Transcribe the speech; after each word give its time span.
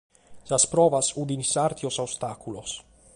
Sas 0.51 0.63
provas 0.71 1.11
fiant 1.17 1.45
sàrtios 1.51 2.01
a 2.01 2.09
ostàculos. 2.11 2.77